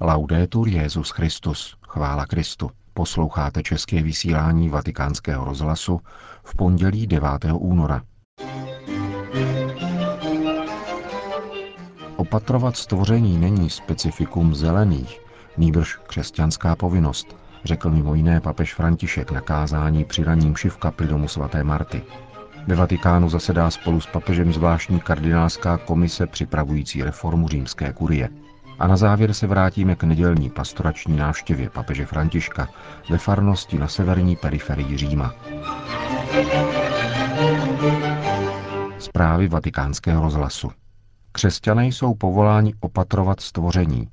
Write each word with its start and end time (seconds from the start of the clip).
Laudetur 0.00 0.68
Jezus 0.68 1.10
Christus, 1.10 1.76
chvála 1.88 2.26
Kristu. 2.26 2.70
Posloucháte 2.94 3.62
české 3.62 4.02
vysílání 4.02 4.68
Vatikánského 4.68 5.44
rozhlasu 5.44 6.00
v 6.44 6.56
pondělí 6.56 7.06
9. 7.06 7.28
února. 7.52 8.02
Opatrovat 12.16 12.76
stvoření 12.76 13.38
není 13.38 13.70
specifikum 13.70 14.54
zelených, 14.54 15.20
nýbrž 15.56 15.96
křesťanská 16.06 16.76
povinnost, 16.76 17.36
řekl 17.64 17.90
mimo 17.90 18.14
jiné 18.14 18.40
papež 18.40 18.74
František 18.74 19.30
na 19.30 19.40
kázání 19.40 20.04
při 20.04 20.24
raním 20.24 20.54
v 20.54 20.76
kapli 20.76 21.06
domu 21.06 21.28
svaté 21.28 21.64
Marty. 21.64 22.02
Ve 22.66 22.74
Vatikánu 22.74 23.28
zasedá 23.28 23.70
spolu 23.70 24.00
s 24.00 24.06
papežem 24.06 24.52
zvláštní 24.52 25.00
kardinálská 25.00 25.76
komise 25.76 26.26
připravující 26.26 27.02
reformu 27.02 27.48
římské 27.48 27.92
kurie. 27.92 28.28
A 28.78 28.86
na 28.86 28.96
závěr 28.96 29.34
se 29.34 29.46
vrátíme 29.46 29.96
k 29.96 30.04
nedělní 30.04 30.50
pastorační 30.50 31.16
návštěvě 31.16 31.70
papeže 31.70 32.06
Františka 32.06 32.68
ve 33.10 33.18
farnosti 33.18 33.78
na 33.78 33.88
severní 33.88 34.36
periferii 34.36 34.96
Říma. 34.96 35.34
Zprávy 38.98 39.48
vatikánského 39.48 40.22
rozhlasu. 40.22 40.70
Křesťané 41.32 41.86
jsou 41.86 42.14
povoláni 42.14 42.74
opatrovat 42.80 43.40
stvoření, 43.40 44.08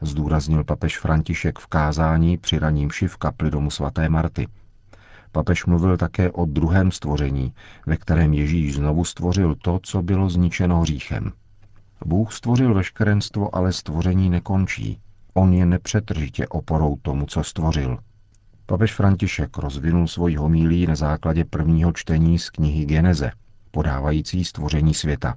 zdůraznil 0.00 0.64
papež 0.64 0.98
František 0.98 1.58
v 1.58 1.66
kázání 1.66 2.38
při 2.38 2.58
raním 2.58 2.90
v 3.06 3.16
kapli 3.16 3.50
domu 3.50 3.70
svaté 3.70 4.08
Marty. 4.08 4.48
Papež 5.32 5.66
mluvil 5.66 5.96
také 5.96 6.30
o 6.30 6.44
druhém 6.44 6.90
stvoření, 6.90 7.54
ve 7.86 7.96
kterém 7.96 8.34
Ježíš 8.34 8.74
znovu 8.74 9.04
stvořil 9.04 9.54
to, 9.54 9.80
co 9.82 10.02
bylo 10.02 10.30
zničeno 10.30 10.80
hříchem. 10.80 11.32
Bůh 12.06 12.32
stvořil 12.32 12.74
veškerenstvo, 12.74 13.56
ale 13.56 13.72
stvoření 13.72 14.30
nekončí. 14.30 15.00
On 15.34 15.52
je 15.52 15.66
nepřetržitě 15.66 16.48
oporou 16.48 16.96
tomu, 17.02 17.26
co 17.26 17.44
stvořil. 17.44 17.98
Papež 18.66 18.94
František 18.94 19.58
rozvinul 19.58 20.08
svoji 20.08 20.36
homílí 20.36 20.86
na 20.86 20.94
základě 20.94 21.44
prvního 21.44 21.92
čtení 21.92 22.38
z 22.38 22.50
knihy 22.50 22.84
Geneze, 22.84 23.32
podávající 23.70 24.44
stvoření 24.44 24.94
světa. 24.94 25.34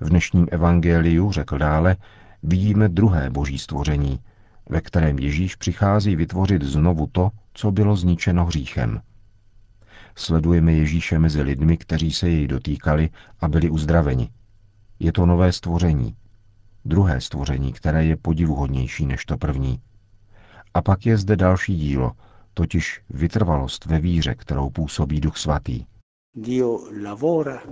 V 0.00 0.08
dnešním 0.08 0.46
evangeliu, 0.50 1.32
řekl 1.32 1.58
dále, 1.58 1.96
vidíme 2.42 2.88
druhé 2.88 3.30
boží 3.30 3.58
stvoření, 3.58 4.20
ve 4.70 4.80
kterém 4.80 5.18
Ježíš 5.18 5.56
přichází 5.56 6.16
vytvořit 6.16 6.62
znovu 6.62 7.06
to, 7.12 7.30
co 7.54 7.72
bylo 7.72 7.96
zničeno 7.96 8.44
hříchem. 8.44 9.00
Sledujeme 10.16 10.72
Ježíše 10.72 11.18
mezi 11.18 11.42
lidmi, 11.42 11.76
kteří 11.76 12.12
se 12.12 12.28
jej 12.28 12.48
dotýkali 12.48 13.10
a 13.40 13.48
byli 13.48 13.70
uzdraveni. 13.70 14.28
Je 14.98 15.12
to 15.12 15.26
nové 15.26 15.52
stvoření. 15.52 16.16
Druhé 16.84 17.20
stvoření, 17.20 17.72
které 17.72 18.04
je 18.04 18.16
podivuhodnější 18.16 19.06
než 19.06 19.24
to 19.24 19.36
první. 19.36 19.80
A 20.74 20.82
pak 20.82 21.06
je 21.06 21.16
zde 21.18 21.36
další 21.36 21.76
dílo, 21.76 22.12
totiž 22.54 23.00
vytrvalost 23.10 23.86
ve 23.86 23.98
víře, 23.98 24.34
kterou 24.34 24.70
působí 24.70 25.20
Duch 25.20 25.36
Svatý. 25.36 25.84
Dio 26.34 26.80
lavora, 27.02 27.62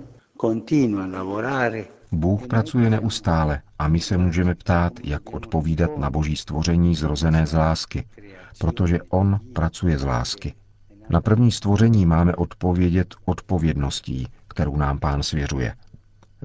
continua 0.41 1.05
lavorare 1.05 1.85
Bůh 2.11 2.47
pracuje 2.47 2.89
neustále 2.89 3.61
a 3.79 3.87
my 3.87 3.99
se 3.99 4.17
můžeme 4.17 4.55
ptát, 4.55 4.93
jak 5.03 5.33
odpovídat 5.33 5.97
na 5.97 6.09
boží 6.09 6.35
stvoření 6.35 6.95
zrozené 6.95 7.47
z 7.47 7.53
lásky, 7.53 8.07
protože 8.59 8.99
On 9.09 9.39
pracuje 9.53 9.97
z 9.99 10.03
lásky. 10.03 10.53
Na 11.09 11.21
první 11.21 11.51
stvoření 11.51 12.05
máme 12.05 12.35
odpovědět 12.35 13.15
odpovědností, 13.25 14.27
kterou 14.47 14.77
nám 14.77 14.99
pán 14.99 15.23
svěřuje. 15.23 15.75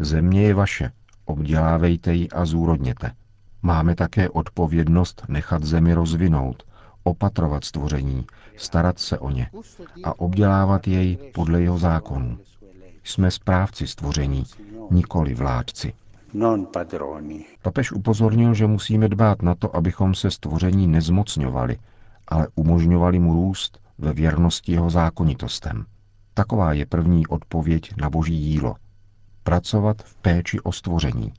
Země 0.00 0.42
je 0.42 0.54
vaše, 0.54 0.90
obdělávejte 1.24 2.14
ji 2.14 2.28
a 2.28 2.44
zúrodněte. 2.44 3.12
Máme 3.62 3.94
také 3.94 4.30
odpovědnost 4.30 5.24
nechat 5.28 5.62
zemi 5.62 5.94
rozvinout, 5.94 6.62
opatrovat 7.04 7.64
stvoření, 7.64 8.26
starat 8.56 8.98
se 8.98 9.18
o 9.18 9.30
ně 9.30 9.50
a 10.04 10.20
obdělávat 10.20 10.88
jej 10.88 11.18
podle 11.34 11.62
jeho 11.62 11.78
zákonů. 11.78 12.38
Jsme 13.04 13.30
správci 13.30 13.86
stvoření, 13.86 14.44
nikoli 14.90 15.34
vládci. 15.34 15.92
Papež 17.62 17.92
upozornil, 17.92 18.54
že 18.54 18.66
musíme 18.66 19.08
dbát 19.08 19.42
na 19.42 19.54
to, 19.54 19.76
abychom 19.76 20.14
se 20.14 20.30
stvoření 20.30 20.86
nezmocňovali, 20.86 21.78
ale 22.28 22.48
umožňovali 22.54 23.18
mu 23.18 23.32
růst 23.32 23.80
ve 23.98 24.12
věrnosti 24.12 24.72
jeho 24.72 24.90
zákonitostem. 24.90 25.84
Taková 26.34 26.72
je 26.72 26.86
první 26.86 27.26
odpověď 27.26 27.94
na 27.96 28.10
boží 28.10 28.38
dílo. 28.38 28.74
Pracovat 29.48 30.02
v 30.02 30.14
péči 30.16 30.60
o 30.60 30.72
stvoření. 30.72 31.32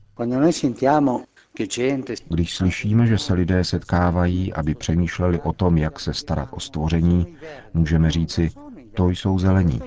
Když 2.28 2.54
slyšíme, 2.54 3.06
že 3.06 3.18
se 3.18 3.34
lidé 3.34 3.64
setkávají, 3.64 4.52
aby 4.52 4.74
přemýšleli 4.74 5.40
o 5.40 5.52
tom, 5.52 5.78
jak 5.78 6.00
se 6.00 6.14
starat 6.14 6.48
o 6.52 6.60
stvoření, 6.60 7.36
můžeme 7.74 8.10
říci, 8.10 8.50
to 8.94 9.08
jsou 9.10 9.38
zelení, 9.38 9.80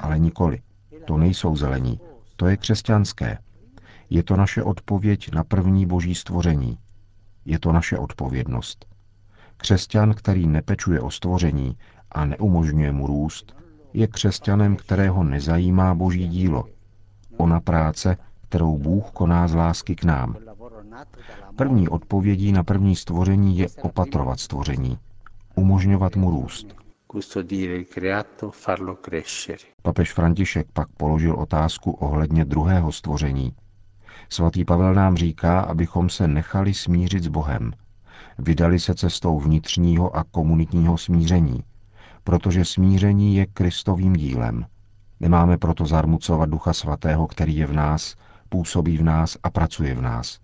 ale 0.00 0.18
nikoli. 0.18 0.60
To 1.04 1.16
nejsou 1.16 1.56
zelení, 1.56 2.00
to 2.36 2.46
je 2.46 2.56
křesťanské. 2.56 3.38
Je 4.10 4.22
to 4.22 4.36
naše 4.36 4.62
odpověď 4.62 5.32
na 5.34 5.44
první 5.44 5.86
boží 5.86 6.14
stvoření. 6.14 6.78
Je 7.44 7.58
to 7.58 7.72
naše 7.72 7.98
odpovědnost. 7.98 8.86
Křesťan, 9.56 10.14
který 10.14 10.46
nepečuje 10.46 11.00
o 11.00 11.10
stvoření 11.10 11.76
a 12.12 12.24
neumožňuje 12.26 12.92
mu 12.92 13.06
růst, 13.06 13.56
je 13.92 14.06
křesťanem, 14.06 14.76
kterého 14.76 15.24
nezajímá 15.24 15.94
boží 15.94 16.28
dílo. 16.28 16.75
Ona 17.36 17.60
práce, 17.60 18.16
kterou 18.48 18.78
Bůh 18.78 19.10
koná 19.10 19.48
z 19.48 19.54
lásky 19.54 19.94
k 19.96 20.04
nám. 20.04 20.36
První 21.56 21.88
odpovědí 21.88 22.52
na 22.52 22.64
první 22.64 22.96
stvoření 22.96 23.58
je 23.58 23.66
opatrovat 23.82 24.40
stvoření, 24.40 24.98
umožňovat 25.54 26.16
mu 26.16 26.30
růst. 26.30 26.66
Papež 29.82 30.12
František 30.12 30.66
pak 30.72 30.88
položil 30.96 31.34
otázku 31.34 31.90
ohledně 31.90 32.44
druhého 32.44 32.92
stvoření. 32.92 33.52
Svatý 34.28 34.64
Pavel 34.64 34.94
nám 34.94 35.16
říká, 35.16 35.60
abychom 35.60 36.08
se 36.08 36.28
nechali 36.28 36.74
smířit 36.74 37.22
s 37.22 37.28
Bohem. 37.28 37.72
Vydali 38.38 38.80
se 38.80 38.94
cestou 38.94 39.40
vnitřního 39.40 40.16
a 40.16 40.24
komunitního 40.24 40.98
smíření, 40.98 41.64
protože 42.24 42.64
smíření 42.64 43.36
je 43.36 43.46
Kristovým 43.46 44.12
dílem. 44.12 44.66
Nemáme 45.20 45.58
proto 45.58 45.86
zarmucovat 45.86 46.50
Ducha 46.50 46.72
Svatého, 46.72 47.26
který 47.26 47.56
je 47.56 47.66
v 47.66 47.72
nás, 47.72 48.14
působí 48.48 48.98
v 48.98 49.02
nás 49.02 49.36
a 49.42 49.50
pracuje 49.50 49.94
v 49.94 50.02
nás. 50.02 50.38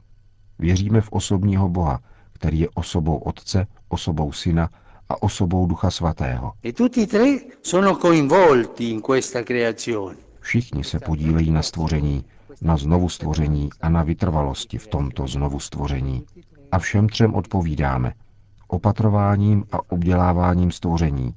Věříme 0.58 1.00
v 1.00 1.08
osobního 1.12 1.68
Boha, 1.68 2.00
který 2.32 2.60
je 2.60 2.68
osobou 2.74 3.16
Otce, 3.16 3.66
osobou 3.88 4.32
Syna 4.32 4.68
a 5.08 5.22
osobou 5.22 5.66
Ducha 5.66 5.90
Svatého. 5.90 6.52
E 6.64 6.72
Všichni 10.40 10.84
se 10.84 11.00
podílejí 11.00 11.50
na 11.50 11.62
stvoření, 11.62 12.24
na 12.62 12.76
znovu 12.76 13.08
stvoření 13.08 13.70
a 13.80 13.88
na 13.88 14.02
vytrvalosti 14.02 14.78
v 14.78 14.86
tomto 14.86 15.26
znovu 15.26 15.60
stvoření. 15.60 16.24
A 16.72 16.78
všem 16.78 17.08
třem 17.08 17.34
odpovídáme. 17.34 18.12
Opatrováním 18.68 19.64
a 19.72 19.78
obděláváním 19.90 20.70
stvoření. 20.70 21.34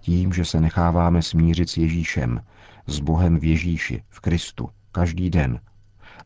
Tím, 0.00 0.32
že 0.32 0.44
se 0.44 0.60
necháváme 0.60 1.22
smířit 1.22 1.70
s 1.70 1.76
Ježíšem, 1.76 2.40
s 2.86 3.00
Bohem 3.00 3.38
v 3.38 3.44
Ježíši, 3.44 4.02
v 4.08 4.20
Kristu, 4.20 4.68
každý 4.92 5.30
den. 5.30 5.60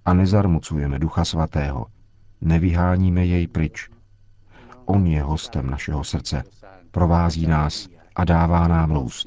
A 0.05 0.15
nezarmucujeme 0.15 0.99
Ducha 0.99 1.25
Svatého. 1.25 1.87
Nevyháníme 2.41 3.27
jej 3.27 3.49
pryč. 3.49 3.91
On 4.85 5.07
je 5.07 5.23
hostem 5.23 5.71
našeho 5.71 6.05
srdce 6.05 6.45
provází 6.95 7.47
nás 7.47 7.89
a 8.17 8.25
dává 8.25 8.69
nám 8.69 8.93
růst. 8.93 9.27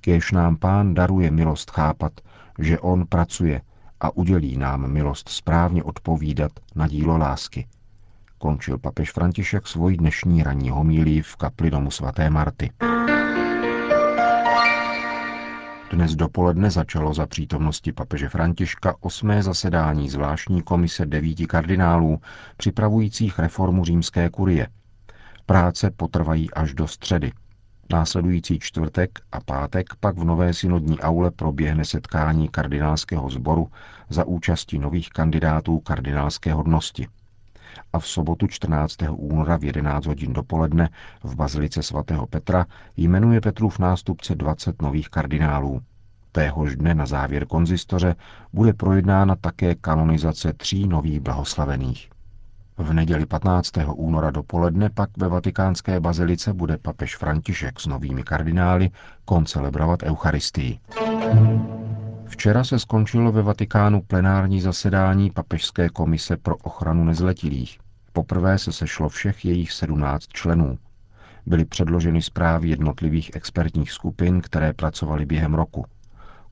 Kéž 0.00 0.32
nám 0.32 0.56
Pán 0.56 0.94
daruje 0.94 1.30
milost 1.30 1.70
chápat, 1.70 2.12
že 2.58 2.78
On 2.78 3.06
pracuje 3.06 3.60
a 4.00 4.16
udělí 4.16 4.56
nám 4.56 4.92
milost 4.92 5.28
správně 5.28 5.84
odpovídat 5.84 6.52
na 6.74 6.88
dílo 6.88 7.18
lásky. 7.18 7.66
Končil 8.46 8.78
papež 8.78 9.12
František 9.12 9.66
svoji 9.66 9.96
dnešní 9.96 10.42
ranní 10.42 10.70
homílí 10.70 11.22
v 11.22 11.36
kapli 11.36 11.70
domu 11.70 11.90
svaté 11.90 12.30
Marty. 12.30 12.70
Dnes 15.92 16.14
dopoledne 16.14 16.70
začalo 16.70 17.14
za 17.14 17.26
přítomnosti 17.26 17.92
papeže 17.92 18.28
Františka 18.28 18.94
osmé 19.00 19.42
zasedání 19.42 20.08
zvláštní 20.08 20.62
komise 20.62 21.06
devíti 21.06 21.46
kardinálů, 21.46 22.20
připravujících 22.56 23.38
reformu 23.38 23.84
římské 23.84 24.30
kurie. 24.30 24.68
Práce 25.46 25.90
potrvají 25.90 26.54
až 26.54 26.74
do 26.74 26.88
středy. 26.88 27.32
Následující 27.92 28.58
čtvrtek 28.58 29.18
a 29.32 29.40
pátek 29.40 29.86
pak 30.00 30.18
v 30.18 30.24
nové 30.24 30.54
synodní 30.54 31.00
aule 31.00 31.30
proběhne 31.30 31.84
setkání 31.84 32.48
kardinálského 32.48 33.30
sboru 33.30 33.70
za 34.08 34.24
účasti 34.24 34.78
nových 34.78 35.08
kandidátů 35.08 35.78
kardinálské 35.78 36.52
hodnosti. 36.52 37.06
A 37.92 37.98
v 37.98 38.08
sobotu 38.08 38.46
14. 38.46 38.96
února 39.10 39.56
v 39.58 39.64
11 39.64 40.06
hodin 40.06 40.32
dopoledne 40.32 40.88
v 41.24 41.36
Bazilice 41.36 41.82
svatého 41.82 42.26
Petra 42.26 42.66
jmenuje 42.96 43.40
Petrův 43.40 43.78
nástupce 43.78 44.34
20 44.34 44.82
nových 44.82 45.08
kardinálů. 45.08 45.80
Téhož 46.32 46.76
dne 46.76 46.94
na 46.94 47.06
závěr 47.06 47.46
konzistoře 47.46 48.14
bude 48.52 48.72
projednána 48.72 49.36
také 49.36 49.74
kanonizace 49.74 50.52
tří 50.52 50.88
nových 50.88 51.20
blahoslavených. 51.20 52.10
V 52.78 52.92
neděli 52.92 53.26
15. 53.26 53.70
února 53.94 54.30
dopoledne 54.30 54.90
pak 54.90 55.10
ve 55.16 55.28
vatikánské 55.28 56.00
bazilice 56.00 56.52
bude 56.52 56.78
papež 56.78 57.16
František 57.16 57.80
s 57.80 57.86
novými 57.86 58.22
kardinály 58.22 58.90
koncelebrovat 59.24 60.02
Eucharistii. 60.02 60.78
Včera 62.28 62.64
se 62.64 62.78
skončilo 62.78 63.32
ve 63.32 63.42
Vatikánu 63.42 64.02
plenární 64.02 64.60
zasedání 64.60 65.30
Papežské 65.30 65.88
komise 65.88 66.36
pro 66.36 66.56
ochranu 66.56 67.04
nezletilých. 67.04 67.78
Poprvé 68.12 68.58
se 68.58 68.72
sešlo 68.72 69.08
všech 69.08 69.44
jejich 69.44 69.72
17 69.72 70.26
členů. 70.26 70.78
Byly 71.46 71.64
předloženy 71.64 72.22
zprávy 72.22 72.68
jednotlivých 72.68 73.30
expertních 73.34 73.90
skupin, 73.92 74.40
které 74.40 74.72
pracovaly 74.72 75.26
během 75.26 75.54
roku. 75.54 75.84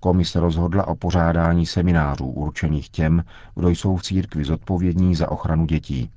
Komise 0.00 0.41
rozhodla 0.41 0.88
o 0.88 0.94
pořádání 0.94 1.67
seminářů 1.67 2.27
určených 2.27 2.88
těm, 2.88 3.25
kdo 3.55 3.69
jsou 3.69 3.97
v 3.97 4.03
církvi 4.03 4.44
zodpovědní 4.44 5.15
za 5.15 5.31
ochranu 5.31 5.67
dětí. 5.67 6.11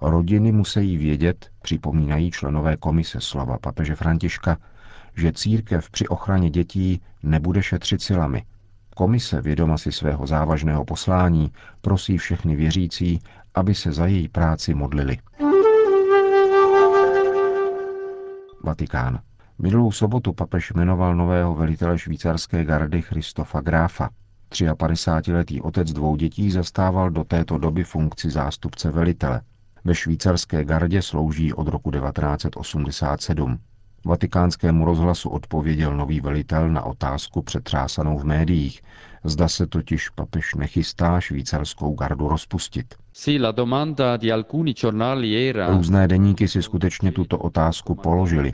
Rodiny 0.00 0.52
musí 0.52 0.96
vědět, 0.96 1.50
připomínají 1.62 2.30
členové 2.30 2.76
komise 2.76 3.20
slova 3.20 3.58
papeže 3.58 3.94
Františka, 3.94 4.58
že 5.16 5.32
církev 5.32 5.90
při 5.90 6.08
ochraně 6.08 6.50
dětí 6.50 7.00
nebude 7.22 7.62
šetřit 7.62 8.02
silami. 8.02 8.44
Komise, 8.98 9.40
vědoma 9.40 9.78
si 9.78 9.92
svého 9.92 10.26
závažného 10.26 10.84
poslání, 10.84 11.52
prosí 11.80 12.18
všechny 12.18 12.56
věřící, 12.56 13.18
aby 13.54 13.74
se 13.74 13.92
za 13.92 14.06
její 14.06 14.28
práci 14.28 14.74
modlili. 14.74 15.18
Vatikán. 18.64 19.20
Minulou 19.58 19.92
sobotu 19.92 20.32
papež 20.32 20.72
jmenoval 20.72 21.14
nového 21.14 21.54
velitele 21.54 21.98
švýcarské 21.98 22.64
gardy 22.64 23.02
Christofa 23.02 23.60
Gráfa. 23.60 24.10
53-letý 24.50 25.60
otec 25.60 25.92
dvou 25.92 26.16
dětí 26.16 26.50
zastával 26.50 27.10
do 27.10 27.24
této 27.24 27.58
doby 27.58 27.84
funkci 27.84 28.30
zástupce 28.30 28.90
velitele. 28.90 29.40
Ve 29.84 29.94
švýcarské 29.94 30.64
gardě 30.64 31.02
slouží 31.02 31.52
od 31.52 31.68
roku 31.68 31.90
1987. 31.90 33.58
Vatikánskému 34.08 34.84
rozhlasu 34.84 35.28
odpověděl 35.28 35.96
nový 35.96 36.20
velitel 36.20 36.68
na 36.68 36.82
otázku 36.82 37.42
přetřásanou 37.42 38.18
v 38.18 38.24
médiích. 38.24 38.82
Zda 39.24 39.48
se 39.48 39.66
totiž 39.66 40.08
papež 40.08 40.54
nechystá 40.54 41.20
švýcarskou 41.20 41.94
gardu 41.94 42.28
rozpustit. 42.28 42.94
Různé 45.68 46.08
deníky 46.08 46.48
si 46.48 46.62
skutečně 46.62 47.12
tuto 47.12 47.38
otázku 47.38 47.94
položili. 47.94 48.52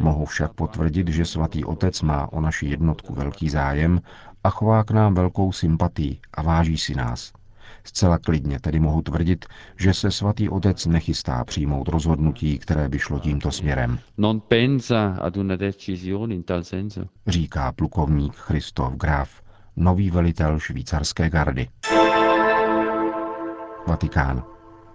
Mohu 0.00 0.24
však 0.24 0.52
potvrdit, 0.52 1.08
že 1.08 1.24
svatý 1.24 1.64
otec 1.64 2.02
má 2.02 2.32
o 2.32 2.40
naši 2.40 2.66
jednotku 2.66 3.14
velký 3.14 3.50
zájem 3.50 4.00
a 4.44 4.50
chová 4.50 4.84
k 4.84 4.90
nám 4.90 5.14
velkou 5.14 5.52
sympatii 5.52 6.18
a 6.34 6.42
váží 6.42 6.78
si 6.78 6.94
nás. 6.94 7.32
Zcela 7.84 8.18
klidně 8.18 8.60
tedy 8.60 8.80
mohu 8.80 9.02
tvrdit, 9.02 9.44
že 9.76 9.94
se 9.94 10.10
svatý 10.10 10.48
otec 10.48 10.86
nechystá 10.86 11.44
přijmout 11.44 11.88
rozhodnutí, 11.88 12.58
které 12.58 12.88
by 12.88 12.98
šlo 12.98 13.18
tímto 13.18 13.50
směrem. 13.50 13.98
Říká 17.26 17.72
plukovník 17.72 18.34
Christoph 18.34 18.94
Graf, 18.94 19.30
nový 19.76 20.10
velitel 20.10 20.58
švýcarské 20.58 21.30
gardy. 21.30 21.68
Vatikán. 23.86 24.42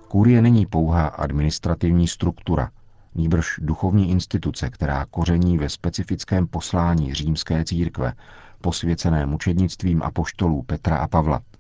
Kurie 0.08 0.42
není 0.42 0.66
pouhá 0.66 1.08
administrativní 1.08 2.08
struktura, 2.08 2.70
nýbrž 3.16 3.60
duchovní 3.62 4.12
instituce, 4.12 4.70
která 4.70 5.06
koření 5.06 5.58
ve 5.58 5.70
specifickém 5.70 6.48
poslání 6.48 7.14
římské 7.14 7.66
církve, 7.66 8.14
posvěcené 8.62 9.26
mučednictvím 9.26 10.04
apoštolů 10.04 10.64
Petra 10.64 10.98
a 10.98 11.08
Pavla– 11.08 11.42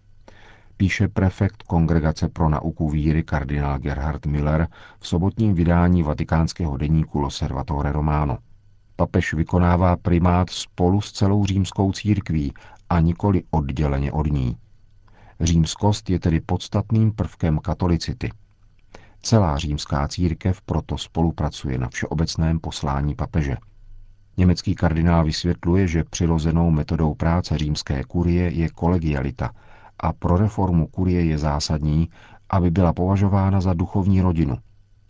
píše 0.77 1.07
prefekt 1.07 1.63
Kongregace 1.63 2.29
pro 2.29 2.49
nauku 2.49 2.89
víry 2.89 3.23
kardinál 3.23 3.79
Gerhard 3.79 4.25
Miller 4.25 4.67
v 4.99 5.07
sobotním 5.07 5.53
vydání 5.53 6.03
vatikánského 6.03 6.77
deníku 6.77 7.19
Loservatore 7.19 7.91
Romano. 7.91 8.37
Papež 8.95 9.33
vykonává 9.33 9.97
primát 9.97 10.49
spolu 10.49 11.01
s 11.01 11.11
celou 11.11 11.45
římskou 11.45 11.91
církví 11.91 12.53
a 12.89 12.99
nikoli 12.99 13.43
odděleně 13.51 14.11
od 14.11 14.27
ní. 14.27 14.57
Římskost 15.39 16.09
je 16.09 16.19
tedy 16.19 16.39
podstatným 16.39 17.11
prvkem 17.11 17.59
katolicity. 17.59 18.31
Celá 19.21 19.57
římská 19.57 20.07
církev 20.07 20.61
proto 20.61 20.97
spolupracuje 20.97 21.77
na 21.77 21.89
všeobecném 21.89 22.59
poslání 22.59 23.15
papeže. 23.15 23.57
Německý 24.37 24.75
kardinál 24.75 25.25
vysvětluje, 25.25 25.87
že 25.87 26.03
přirozenou 26.03 26.71
metodou 26.71 27.13
práce 27.13 27.57
římské 27.57 28.03
kurie 28.03 28.49
je 28.49 28.69
kolegialita– 28.69 29.51
a 29.99 30.13
pro 30.13 30.37
reformu 30.37 30.87
kurie 30.87 31.25
je 31.25 31.37
zásadní, 31.37 32.09
aby 32.49 32.71
byla 32.71 32.93
považována 32.93 33.61
za 33.61 33.73
duchovní 33.73 34.21
rodinu. 34.21 34.57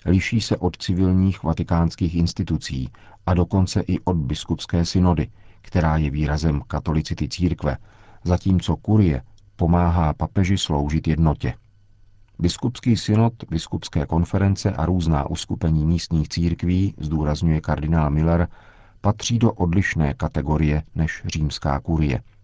Liší 0.06 0.42
se 0.42 0.58
od 0.58 0.78
civilních 0.78 1.44
vatikánských 1.44 2.16
institucí 2.16 2.90
a 3.26 3.34
dokonce 3.34 3.82
i 3.88 4.00
od 4.00 4.18
biskupské 4.18 4.86
synody, 4.86 5.28
která 5.62 5.98
je 5.98 6.10
výrazem 6.10 6.62
katolicity 6.68 7.30
církve, 7.30 7.78
zatímco 8.24 8.76
kurie 8.76 9.22
pomáhá 9.56 10.14
papeži 10.14 10.58
sloužit 10.58 11.08
jednotě. 11.08 11.54
Biskupský 12.40 12.98
synod, 12.98 13.34
biskupské 13.50 14.06
konference 14.06 14.72
a 14.72 14.86
různá 14.86 15.30
uskupení 15.30 15.86
místních 15.86 16.30
církví, 16.30 16.94
zdůrazňuje 16.98 17.62
kardinál 17.62 18.10
Miller, 18.10 18.48
patří 19.02 19.40
do 19.40 19.52
odlišné 19.52 20.14
kategorie 20.14 20.84
než 20.96 21.24
římská 21.26 21.80
kurie– 21.80 22.22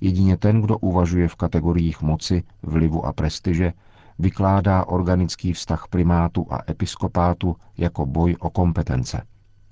Jedině 0.00 0.36
ten, 0.36 0.60
kdo 0.60 0.78
uvažuje 0.78 1.28
v 1.28 1.36
kategoriích 1.36 2.02
moci, 2.02 2.42
vlivu 2.62 3.06
a 3.06 3.12
prestiže, 3.12 3.72
vykládá 4.18 4.84
organický 4.84 5.52
vztah 5.52 5.88
primátu 5.90 6.46
a 6.50 6.58
episkopátu 6.68 7.56
jako 7.78 8.06
boj 8.06 8.36
o 8.40 8.50
kompetence. 8.50 9.22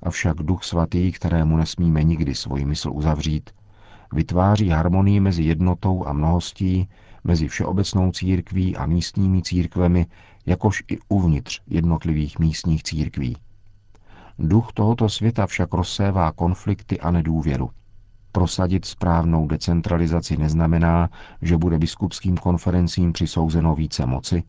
Avšak 0.03 0.37
duch 0.37 0.65
svatý, 0.65 1.13
kterému 1.13 1.57
nesmíme 1.57 2.03
nikdy 2.03 2.35
svoji 2.35 2.65
mysl 2.65 2.91
uzavřít, 2.93 3.51
vytváří 4.13 4.69
harmonii 4.69 5.21
mezi 5.21 5.43
jednotou 5.43 6.07
a 6.07 6.13
mnohostí, 6.13 6.89
mezi 7.25 7.49
všeobecnou 7.49 8.13
církví 8.13 8.77
a 8.77 8.87
místními 8.87 9.43
církvemi, 9.43 10.07
jakož 10.47 10.85
i 10.89 10.99
uvnitř 11.09 11.61
jednotlivých 11.67 12.39
místních 12.39 12.83
církví. 12.83 13.37
Duch 14.39 14.73
tohoto 14.75 15.09
světa 15.09 15.47
však 15.47 15.73
rozsévá 15.73 16.33
konflikty 16.33 17.01
a 17.01 17.11
nedůvěru– 17.11 17.71
Prosadit 18.37 18.85
správnou 18.85 19.47
decentralizaci 19.47 20.37
neznamená, 20.37 21.09
že 21.43 21.57
bude 21.59 21.79
biskupským 21.79 22.37
konferencím 22.37 23.13
přisouzeno 23.13 23.75
více 23.75 24.07
moci, 24.07 24.43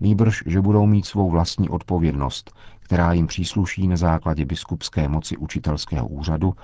nýbrž, 0.00 0.42
že 0.46 0.60
budou 0.60 0.86
mít 0.86 1.06
svou 1.06 1.30
vlastní 1.30 1.68
odpovědnost, 1.68 2.52
která 2.80 3.12
jim 3.12 3.26
přísluší 3.26 3.88
na 3.88 3.96
základě 3.96 4.44
biskupské 4.44 5.08
moci 5.08 5.36
učitelského 5.36 6.08
úřadu 6.08 6.54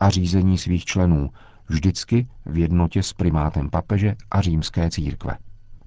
a 0.00 0.10
řízení 0.10 0.58
svých 0.58 0.84
členů, 0.84 1.30
vždycky 1.68 2.28
v 2.46 2.58
jednotě 2.58 3.02
s 3.02 3.12
primátem 3.12 3.70
papeže 3.70 4.14
a 4.30 4.40
římské 4.40 4.90
církve. 4.90 5.36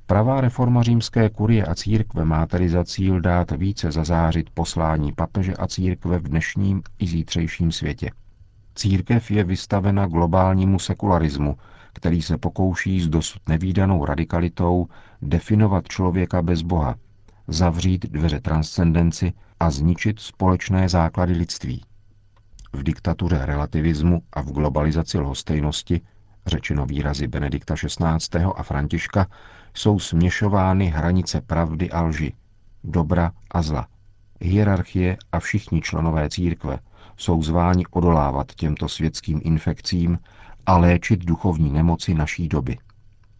Pravá 0.06 0.42
reforma 0.42 0.84
římské 0.84 1.30
kurie 1.30 1.66
a 1.66 1.76
církve 1.76 2.26
má 2.26 2.46
tedy 2.46 2.70
za 2.70 2.84
cíl 2.84 3.22
dát 3.22 3.52
více 3.52 3.92
zazářit 3.92 4.50
poslání 4.50 5.12
papeže 5.12 5.54
a 5.54 5.68
církve 5.68 6.20
v 6.20 6.24
dnešním 6.24 6.82
i 7.00 7.08
zítřejším 7.08 7.72
světě. 7.72 8.12
Církev 8.76 9.32
je 9.32 9.44
vystavena 9.44 10.06
globálnímu 10.06 10.80
sekularismu, 10.80 11.58
který 11.94 12.22
se 12.22 12.38
pokouší 12.38 13.02
s 13.02 13.08
dosud 13.08 13.50
nevýdanou 13.50 14.06
radikalitou 14.06 14.88
definovat 15.22 15.88
člověka 15.88 16.42
bez 16.42 16.62
Boha, 16.62 16.96
zavřít 17.48 18.06
dveře 18.12 18.40
transcendenci 18.40 19.34
a 19.60 19.70
zničit 19.70 20.20
společné 20.20 20.90
základy 20.90 21.34
lidství. 21.34 21.84
V 22.74 22.84
diktatuře 22.84 23.46
relativismu 23.46 24.22
a 24.34 24.42
v 24.42 24.52
globalizaci 24.52 25.20
lhostejnosti, 25.20 26.02
řečeno 26.46 26.86
výrazy 26.86 27.28
Benedikta 27.28 27.76
XVI. 27.76 28.44
a 28.56 28.64
Františka, 28.64 29.28
jsou 29.74 30.00
směšovány 30.00 30.86
hranice 30.86 31.42
pravdy 31.42 31.92
a 31.92 32.02
lži, 32.02 32.34
dobra 32.84 33.32
a 33.52 33.62
zla, 33.62 33.88
hierarchie 34.42 35.18
a 35.32 35.40
všichni 35.40 35.82
členové 35.82 36.30
církve– 36.30 36.80
jsou 37.18 37.44
zváni 37.44 37.86
odolávat 37.92 38.56
těmto 38.56 38.90
světským 38.90 39.42
infekcím 39.44 40.20
a 40.66 40.78
léčit 40.78 41.26
duchovní 41.26 41.72
nemoci 41.72 42.14
naší 42.14 42.48
doby. 42.48 42.78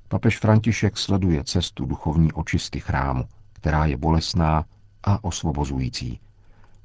Papež 0.08 0.40
František 0.40 0.98
sleduje 0.98 1.44
cestu 1.44 1.86
duchovní 1.86 2.34
očisty 2.34 2.80
chrámu, 2.80 3.24
která 3.54 3.86
je 3.86 3.98
bolesná 3.98 4.66
a 5.04 5.24
osvobozující. 5.24 6.20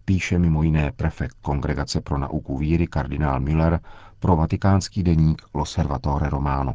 Píše 0.04 0.38
mimo 0.38 0.62
jiné 0.62 0.92
prefekt 0.96 1.36
Kongregace 1.42 2.00
pro 2.00 2.18
nauku 2.18 2.58
víry 2.58 2.86
kardinál 2.86 3.40
Miller 3.40 3.80
pro 4.18 4.36
vatikánský 4.36 5.02
deník 5.02 5.42
L'Osservatore 5.54 6.30
Romano. 6.30 6.74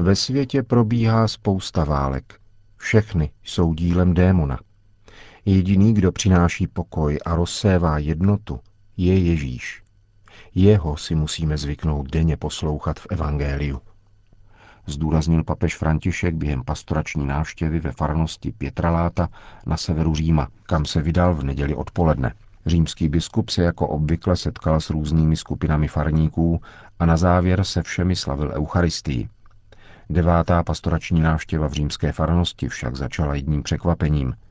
Ve 0.00 0.16
světě 0.16 0.62
probíhá 0.62 1.28
spousta 1.28 1.84
válek. 1.84 2.40
Všechny 2.76 3.30
jsou 3.42 3.74
dílem 3.74 4.14
démona. 4.14 4.58
Jediný, 5.44 5.94
kdo 5.94 6.12
přináší 6.12 6.66
pokoj 6.66 7.18
a 7.24 7.34
rozsévá 7.34 7.98
jednotu, 7.98 8.60
je 8.96 9.18
Ježíš. 9.18 9.82
Jeho 10.54 10.96
si 10.96 11.14
musíme 11.14 11.58
zvyknout 11.58 12.10
denně 12.10 12.36
poslouchat 12.36 13.00
v 13.00 13.06
Evangeliu. 13.10 13.80
Zdůraznil 14.86 15.44
papež 15.44 15.76
František 15.76 16.34
během 16.34 16.64
pastorační 16.64 17.26
návštěvy 17.26 17.80
ve 17.80 17.92
farnosti 17.92 18.52
Pietraláta 18.52 19.28
na 19.66 19.76
severu 19.76 20.14
Říma, 20.14 20.48
kam 20.62 20.84
se 20.84 21.02
vydal 21.02 21.34
v 21.34 21.44
neděli 21.44 21.74
odpoledne. 21.74 22.34
Římský 22.66 23.08
biskup 23.08 23.50
se 23.50 23.62
jako 23.62 23.88
obvykle 23.88 24.36
setkal 24.36 24.80
s 24.80 24.90
různými 24.90 25.36
skupinami 25.36 25.88
farníků 25.88 26.60
a 26.98 27.06
na 27.06 27.16
závěr 27.16 27.64
se 27.64 27.82
všemi 27.82 28.16
slavil 28.16 28.52
Eucharistii. 28.54 29.28
Devátá 30.10 30.62
pastorační 30.62 31.20
návštěva 31.20 31.68
v 31.68 31.72
římské 31.72 32.12
farnosti 32.12 32.68
však 32.68 32.96
začala 32.96 33.34
jedním 33.34 33.62
překvapením– 33.62 34.34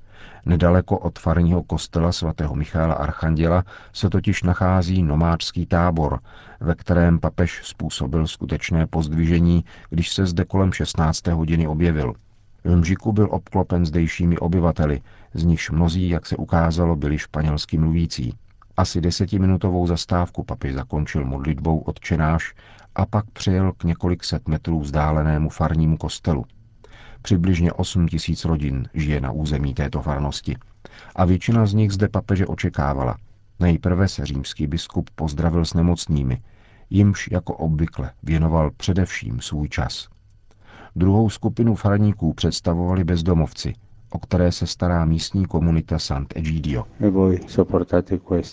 Nedaleko 0.45 0.97
od 0.97 1.19
farního 1.19 1.63
kostela 1.63 2.11
svatého 2.11 2.55
Michála 2.55 2.93
Archanděla 2.93 3.63
se 3.93 4.09
totiž 4.09 4.43
nachází 4.43 5.03
nomádský 5.03 5.65
tábor, 5.65 6.19
ve 6.59 6.75
kterém 6.75 7.19
papež 7.19 7.61
způsobil 7.63 8.27
skutečné 8.27 8.87
pozdvižení, 8.87 9.65
když 9.89 10.13
se 10.13 10.25
zde 10.25 10.45
kolem 10.45 10.73
16. 10.73 11.27
hodiny 11.27 11.67
objevil. 11.67 12.13
V 12.63 12.75
Mžiku 12.75 13.13
byl 13.13 13.27
obklopen 13.31 13.85
zdejšími 13.85 14.37
obyvateli, 14.37 15.01
z 15.33 15.43
nichž 15.43 15.69
mnozí, 15.71 16.09
jak 16.09 16.25
se 16.25 16.35
ukázalo, 16.35 16.95
byli 16.95 17.17
španělsky 17.17 17.77
mluvící. 17.77 18.33
Asi 18.77 19.01
desetiminutovou 19.01 19.87
zastávku 19.87 20.43
papež 20.43 20.73
zakončil 20.73 21.25
modlitbou 21.25 21.79
odčenáš 21.79 22.53
a 22.99 23.05
pak 23.05 23.31
přijel 23.31 23.73
k 23.73 23.83
několik 23.83 24.23
set 24.23 24.47
metrů 24.47 24.79
vzdálenému 24.79 25.49
farnímu 25.49 25.97
kostelu. 25.97 26.45
Přibližně 27.21 27.73
8 27.73 28.07
tisíc 28.07 28.45
rodin 28.45 28.89
žije 28.93 29.21
na 29.21 29.31
území 29.31 29.73
této 29.73 30.01
farnosti 30.01 30.57
a 31.15 31.25
většina 31.25 31.65
z 31.65 31.73
nich 31.73 31.91
zde 31.91 32.07
papeže 32.07 32.47
očekávala. 32.47 33.17
Nejprve 33.59 34.07
se 34.07 34.25
římský 34.25 34.67
biskup 34.67 35.09
pozdravil 35.15 35.65
s 35.65 35.73
nemocnými, 35.73 36.41
jimž 36.89 37.29
jako 37.31 37.53
obvykle 37.53 38.11
věnoval 38.23 38.71
především 38.77 39.41
svůj 39.41 39.69
čas. 39.69 40.07
Druhou 40.95 41.29
skupinu 41.29 41.75
farníků 41.75 42.33
představovali 42.33 43.03
bezdomovci, 43.03 43.73
o 44.09 44.19
které 44.19 44.51
se 44.51 44.67
stará 44.67 45.05
místní 45.05 45.45
komunita 45.45 45.99
Sant'Egidio. 45.99 46.85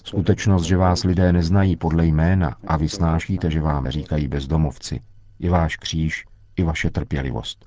Skutečnost, 0.04 0.62
že 0.64 0.76
vás 0.76 1.04
lidé 1.04 1.32
neznají 1.32 1.76
podle 1.76 2.06
jména 2.06 2.56
a 2.66 2.76
vy 2.76 2.88
snášíte, 2.88 3.50
že 3.50 3.60
vám 3.60 3.88
říkají 3.88 4.28
bezdomovci, 4.28 5.00
je 5.38 5.50
váš 5.50 5.76
kříž 5.76 6.25
i 6.56 6.62
vaše 6.62 6.90
trpělivost. 6.90 7.66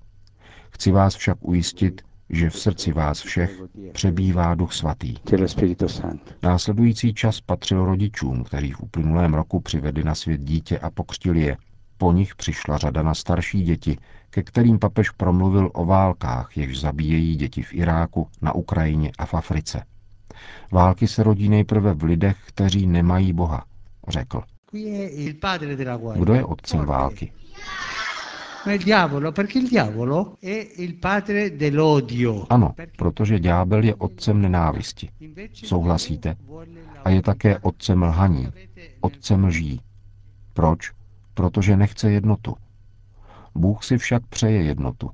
Chci 0.71 0.91
vás 0.91 1.15
však 1.15 1.37
ujistit, 1.41 2.01
že 2.29 2.49
v 2.49 2.59
srdci 2.59 2.93
vás 2.93 3.21
všech 3.21 3.61
přebývá 3.91 4.55
Duch 4.55 4.73
Svatý. 4.73 5.15
Následující 6.43 7.13
čas 7.13 7.41
patřil 7.41 7.85
rodičům, 7.85 8.43
kteří 8.43 8.71
v 8.71 8.81
uplynulém 8.81 9.33
roku 9.33 9.59
přivedli 9.59 10.03
na 10.03 10.15
svět 10.15 10.41
dítě 10.41 10.79
a 10.79 10.89
pokřtili 10.89 11.41
je. 11.41 11.57
Po 12.01 12.11
nich 12.11 12.35
přišla 12.35 12.77
řada 12.77 13.03
na 13.03 13.13
starší 13.13 13.63
děti, 13.63 13.97
ke 14.29 14.43
kterým 14.43 14.79
papež 14.79 15.09
promluvil 15.09 15.71
o 15.73 15.85
válkách, 15.85 16.57
jež 16.57 16.79
zabíjejí 16.79 17.35
děti 17.35 17.61
v 17.61 17.73
Iráku, 17.73 18.27
na 18.41 18.55
Ukrajině 18.55 19.11
a 19.17 19.25
v 19.25 19.33
Africe. 19.33 19.83
Války 20.71 21.07
se 21.07 21.23
rodí 21.23 21.49
nejprve 21.49 21.93
v 21.93 22.03
lidech, 22.03 22.37
kteří 22.45 22.87
nemají 22.87 23.33
Boha, 23.33 23.65
řekl. 24.07 24.43
Kdo 26.15 26.33
je 26.33 26.45
otcem 26.45 26.85
války? 26.85 27.31
Ano, 32.49 32.73
protože 32.97 33.39
ďábel 33.39 33.83
je 33.83 33.95
otcem 33.95 34.41
nenávisti. 34.41 35.09
Souhlasíte? 35.53 36.35
A 37.03 37.09
je 37.09 37.21
také 37.21 37.59
otcem 37.59 38.03
lhaní, 38.03 38.47
otcem 39.01 39.43
lží. 39.45 39.81
Proč? 40.53 40.98
Protože 41.39 41.77
nechce 41.77 42.11
jednotu. 42.11 42.55
Bůh 43.55 43.83
si 43.83 43.97
však 43.97 44.27
přeje 44.27 44.63
jednotu. 44.63 45.09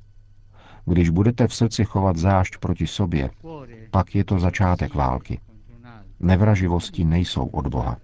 Když 0.85 1.09
budete 1.09 1.47
v 1.47 1.55
srdci 1.55 1.85
chovat 1.85 2.17
zášť 2.17 2.57
proti 2.57 2.87
sobě, 2.87 3.29
pak 3.91 4.15
je 4.15 4.25
to 4.25 4.39
začátek 4.39 4.95
války. 4.95 5.39
Nevraživosti 6.19 7.05
nejsou 7.05 7.45
od 7.45 7.67
Boha. 7.67 7.97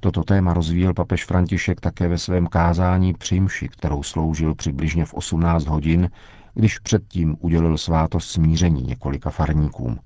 Toto 0.00 0.24
téma 0.24 0.54
rozvíjel 0.54 0.94
papež 0.94 1.24
František 1.24 1.80
také 1.80 2.08
ve 2.08 2.18
svém 2.18 2.46
kázání 2.46 3.14
při 3.14 3.40
mši, 3.40 3.68
kterou 3.68 4.02
sloužil 4.02 4.54
přibližně 4.54 5.04
v 5.04 5.14
18 5.14 5.66
hodin, 5.66 6.10
když 6.54 6.78
předtím 6.78 7.36
udělil 7.40 7.78
svátost 7.78 8.30
smíření 8.30 8.82
několika 8.82 9.30
farníkům. 9.30 9.98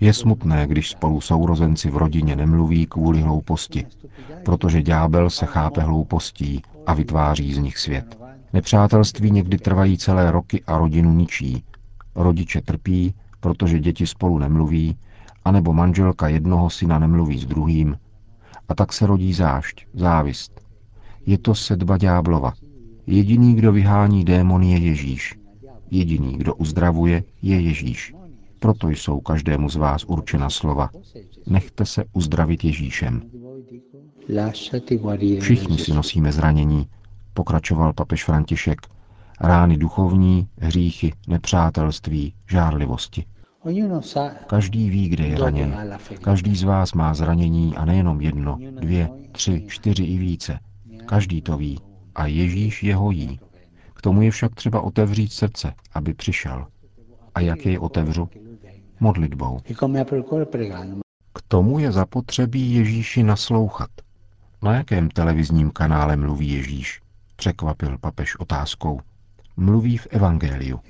Je 0.00 0.12
smutné, 0.12 0.66
když 0.66 0.90
spolu 0.90 1.20
sourozenci 1.20 1.90
v 1.90 1.96
rodině 1.96 2.36
nemluví 2.36 2.86
kvůli 2.86 3.20
hlouposti, 3.20 3.86
protože 4.44 4.82
ďábel 4.82 5.30
se 5.30 5.46
chápe 5.46 5.80
hloupostí 5.80 6.62
a 6.86 6.94
vytváří 6.94 7.54
z 7.54 7.58
nich 7.58 7.78
svět. 7.78 8.18
Nepřátelství 8.52 9.30
někdy 9.30 9.58
trvají 9.58 9.98
celé 9.98 10.30
roky 10.30 10.62
a 10.66 10.78
rodinu 10.78 11.12
ničí. 11.12 11.64
Rodiče 12.14 12.60
trpí, 12.60 13.14
protože 13.40 13.78
děti 13.78 14.06
spolu 14.06 14.38
nemluví, 14.38 14.96
anebo 15.44 15.72
manželka 15.72 16.28
jednoho 16.28 16.70
syna 16.70 16.98
nemluví 16.98 17.38
s 17.38 17.46
druhým, 17.46 17.96
a 18.68 18.74
tak 18.74 18.92
se 18.92 19.06
rodí 19.06 19.32
zášť, 19.32 19.86
závist. 19.94 20.60
Je 21.26 21.38
to 21.38 21.54
sedba 21.54 21.98
ďáblova. 21.98 22.52
Jediný, 23.06 23.54
kdo 23.54 23.72
vyhání 23.72 24.24
démony, 24.24 24.72
je 24.72 24.78
Ježíš. 24.78 25.38
Jediný, 25.90 26.38
kdo 26.38 26.54
uzdravuje, 26.54 27.24
je 27.42 27.60
Ježíš. 27.60 28.14
Proto 28.58 28.88
jsou 28.88 29.20
každému 29.20 29.68
z 29.70 29.76
vás 29.76 30.04
určena 30.04 30.50
slova. 30.50 30.90
Nechte 31.46 31.86
se 31.86 32.04
uzdravit 32.12 32.64
Ježíšem. 32.64 33.22
Všichni 35.40 35.78
si 35.78 35.94
nosíme 35.94 36.32
zranění, 36.32 36.86
pokračoval 37.34 37.92
papež 37.92 38.24
František, 38.24 38.80
rány 39.40 39.76
duchovní, 39.76 40.48
hříchy, 40.58 41.12
nepřátelství, 41.28 42.34
žárlivosti. 42.50 43.24
Každý 44.46 44.90
ví, 44.90 45.08
kde 45.08 45.26
je 45.26 45.38
raněn. 45.38 45.98
Každý 46.20 46.56
z 46.56 46.62
vás 46.62 46.92
má 46.92 47.14
zranění 47.14 47.76
a 47.76 47.84
nejenom 47.84 48.20
jedno, 48.20 48.58
dvě, 48.80 49.08
tři, 49.32 49.64
čtyři 49.68 50.04
i 50.04 50.18
více. 50.18 50.58
Každý 51.06 51.42
to 51.42 51.56
ví. 51.56 51.78
A 52.14 52.26
Ježíš 52.26 52.82
je 52.82 52.96
hojí. 52.96 53.40
K 53.98 54.02
tomu 54.02 54.22
je 54.22 54.30
však 54.30 54.54
třeba 54.54 54.80
otevřít 54.80 55.32
srdce, 55.32 55.74
aby 55.94 56.14
přišel. 56.14 56.66
A 57.34 57.40
jak 57.40 57.66
jej 57.66 57.78
otevřu? 57.78 58.28
Modlitbou. 59.00 59.60
K 61.32 61.42
tomu 61.48 61.78
je 61.78 61.92
zapotřebí 61.92 62.74
Ježíši 62.74 63.22
naslouchat. 63.22 63.90
Na 64.62 64.74
jakém 64.74 65.08
televizním 65.08 65.70
kanále 65.70 66.16
mluví 66.16 66.52
Ježíš? 66.52 67.00
Překvapil 67.36 67.98
papež 67.98 68.36
otázkou 68.36 69.00
mluví 69.56 69.96
v 69.96 70.06
Evangeliu. 70.10 70.80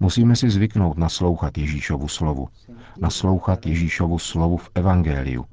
Musíme 0.00 0.36
si 0.36 0.50
zvyknout 0.50 0.98
naslouchat 0.98 1.58
Ježíšovu 1.58 2.08
slovu. 2.08 2.48
Naslouchat 3.00 3.66
Ježíšovu 3.66 4.18
slovu 4.18 4.56
v 4.56 4.70
Evangeliu. 4.74 5.44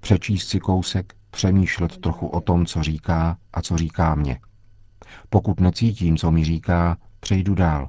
Přečíst 0.00 0.48
si 0.48 0.60
kousek, 0.60 1.14
přemýšlet 1.30 1.98
trochu 1.98 2.26
o 2.26 2.40
tom, 2.40 2.66
co 2.66 2.82
říká 2.82 3.36
a 3.52 3.62
co 3.62 3.76
říká 3.76 4.14
mě. 4.14 4.38
Pokud 5.30 5.60
necítím, 5.60 6.16
co 6.16 6.30
mi 6.30 6.44
říká, 6.44 6.96
přejdu 7.20 7.54
dál. 7.54 7.88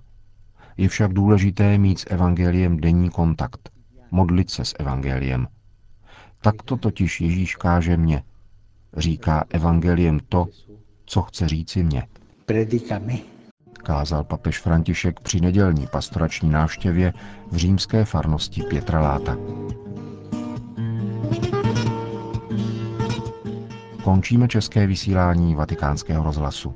Je 0.77 0.89
však 0.89 1.13
důležité 1.13 1.77
mít 1.77 1.99
s 1.99 2.05
Evangeliem 2.09 2.77
denní 2.77 3.09
kontakt. 3.09 3.69
Modlit 4.11 4.49
se 4.49 4.65
s 4.65 4.75
Evangeliem. 4.79 5.47
Tak 6.41 6.55
to 6.65 6.77
totiž 6.77 7.21
Ježíš 7.21 7.55
káže 7.55 7.97
mě. 7.97 8.23
Říká 8.97 9.43
Evangeliem 9.49 10.19
to, 10.29 10.47
co 11.05 11.21
chce 11.21 11.47
říci 11.47 11.83
mě 11.83 12.03
kázal 13.87 14.23
papež 14.23 14.59
František 14.59 15.19
při 15.19 15.41
nedělní 15.41 15.87
pastorační 15.87 16.49
návštěvě 16.49 17.13
v 17.51 17.55
římské 17.55 18.05
farnosti 18.05 18.63
Pietraláta. 18.63 19.37
Končíme 24.03 24.47
české 24.47 24.87
vysílání 24.87 25.55
vatikánského 25.55 26.23
rozhlasu. 26.23 26.75